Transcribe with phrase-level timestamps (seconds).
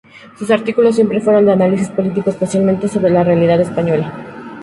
[0.35, 4.11] Sus artículos siempre fueron de análisis político, especialmente sobre la realidad española.